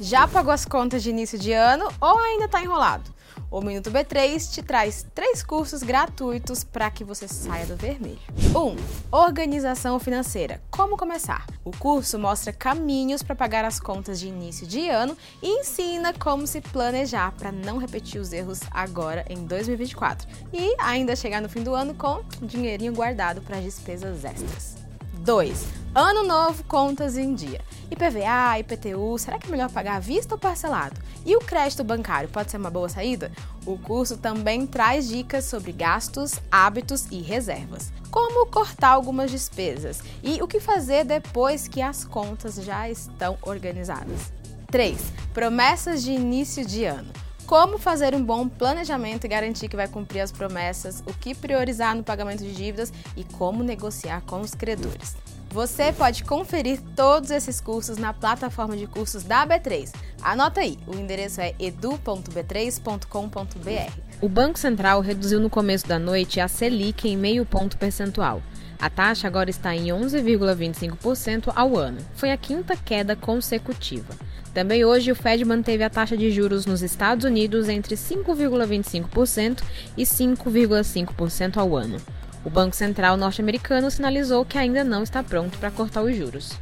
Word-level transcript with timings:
Já 0.00 0.26
pagou 0.26 0.52
as 0.52 0.64
contas 0.64 1.04
de 1.04 1.10
início 1.10 1.38
de 1.38 1.52
ano 1.52 1.88
ou 2.00 2.18
ainda 2.18 2.46
está 2.46 2.60
enrolado? 2.60 3.14
O 3.48 3.60
Minuto 3.60 3.92
B3 3.92 4.52
te 4.52 4.60
traz 4.60 5.06
três 5.14 5.40
cursos 5.40 5.84
gratuitos 5.84 6.64
para 6.64 6.90
que 6.90 7.04
você 7.04 7.28
saia 7.28 7.64
do 7.64 7.76
vermelho. 7.76 8.18
1. 8.52 8.58
Um, 8.58 8.76
organização 9.12 10.00
financeira. 10.00 10.60
Como 10.68 10.96
começar? 10.96 11.46
O 11.64 11.70
curso 11.70 12.18
mostra 12.18 12.52
caminhos 12.52 13.22
para 13.22 13.36
pagar 13.36 13.64
as 13.64 13.78
contas 13.78 14.18
de 14.18 14.26
início 14.26 14.66
de 14.66 14.88
ano 14.88 15.16
e 15.40 15.60
ensina 15.60 16.12
como 16.12 16.44
se 16.44 16.60
planejar 16.60 17.30
para 17.30 17.52
não 17.52 17.78
repetir 17.78 18.20
os 18.20 18.32
erros 18.32 18.62
agora 18.72 19.24
em 19.30 19.46
2024 19.46 20.26
e 20.52 20.74
ainda 20.80 21.14
chegar 21.14 21.40
no 21.40 21.48
fim 21.48 21.62
do 21.62 21.72
ano 21.72 21.94
com 21.94 22.20
dinheirinho 22.42 22.92
guardado 22.92 23.40
para 23.42 23.60
despesas 23.60 24.24
extras. 24.24 24.74
2. 25.24 25.64
Ano 25.94 26.22
novo, 26.22 26.62
contas 26.64 27.16
em 27.16 27.34
dia. 27.34 27.62
IPVA, 27.90 28.58
IPTU, 28.58 29.18
será 29.18 29.38
que 29.38 29.46
é 29.46 29.50
melhor 29.50 29.70
pagar 29.70 29.96
à 29.96 29.98
vista 29.98 30.34
ou 30.34 30.38
parcelado? 30.38 31.00
E 31.24 31.34
o 31.34 31.40
crédito 31.40 31.82
bancário 31.82 32.28
pode 32.28 32.50
ser 32.50 32.58
uma 32.58 32.68
boa 32.68 32.90
saída? 32.90 33.32
O 33.64 33.78
curso 33.78 34.18
também 34.18 34.66
traz 34.66 35.08
dicas 35.08 35.46
sobre 35.46 35.72
gastos, 35.72 36.38
hábitos 36.52 37.06
e 37.10 37.22
reservas. 37.22 37.90
Como 38.10 38.44
cortar 38.48 38.90
algumas 38.90 39.30
despesas 39.30 40.02
e 40.22 40.42
o 40.42 40.46
que 40.46 40.60
fazer 40.60 41.06
depois 41.06 41.66
que 41.66 41.80
as 41.80 42.04
contas 42.04 42.56
já 42.56 42.90
estão 42.90 43.38
organizadas. 43.40 44.30
3. 44.70 44.98
Promessas 45.32 46.02
de 46.02 46.10
início 46.10 46.66
de 46.66 46.84
ano. 46.84 47.23
Como 47.54 47.78
fazer 47.78 48.16
um 48.16 48.24
bom 48.24 48.48
planejamento 48.48 49.26
e 49.26 49.28
garantir 49.28 49.68
que 49.68 49.76
vai 49.76 49.86
cumprir 49.86 50.18
as 50.18 50.32
promessas, 50.32 51.04
o 51.06 51.14
que 51.14 51.36
priorizar 51.36 51.94
no 51.94 52.02
pagamento 52.02 52.42
de 52.42 52.52
dívidas 52.52 52.92
e 53.16 53.22
como 53.22 53.62
negociar 53.62 54.22
com 54.22 54.40
os 54.40 54.56
credores. 54.56 55.14
Você 55.50 55.92
pode 55.92 56.24
conferir 56.24 56.80
todos 56.96 57.30
esses 57.30 57.60
cursos 57.60 57.96
na 57.96 58.12
plataforma 58.12 58.76
de 58.76 58.88
cursos 58.88 59.22
da 59.22 59.46
B3. 59.46 59.94
Anota 60.20 60.62
aí, 60.62 60.76
o 60.84 60.96
endereço 60.96 61.40
é 61.40 61.54
edu.b3.com.br. 61.60 64.00
O 64.20 64.28
Banco 64.28 64.58
Central 64.58 65.00
reduziu 65.00 65.38
no 65.38 65.48
começo 65.48 65.86
da 65.86 65.96
noite 65.96 66.40
a 66.40 66.48
Selic 66.48 67.08
em 67.08 67.16
meio 67.16 67.46
ponto 67.46 67.78
percentual. 67.78 68.42
A 68.84 68.90
taxa 68.90 69.26
agora 69.26 69.48
está 69.48 69.74
em 69.74 69.86
11,25% 69.86 71.50
ao 71.56 71.74
ano. 71.74 71.96
Foi 72.16 72.30
a 72.30 72.36
quinta 72.36 72.76
queda 72.76 73.16
consecutiva. 73.16 74.12
Também 74.52 74.84
hoje, 74.84 75.10
o 75.10 75.16
Fed 75.16 75.42
manteve 75.42 75.82
a 75.82 75.88
taxa 75.88 76.14
de 76.18 76.30
juros 76.30 76.66
nos 76.66 76.82
Estados 76.82 77.24
Unidos 77.24 77.70
entre 77.70 77.94
5,25% 77.94 79.62
e 79.96 80.02
5,5% 80.02 81.56
ao 81.56 81.74
ano. 81.74 81.96
O 82.44 82.50
Banco 82.50 82.76
Central 82.76 83.16
norte-americano 83.16 83.90
sinalizou 83.90 84.44
que 84.44 84.58
ainda 84.58 84.84
não 84.84 85.02
está 85.02 85.22
pronto 85.22 85.56
para 85.56 85.70
cortar 85.70 86.02
os 86.02 86.14
juros. 86.14 86.52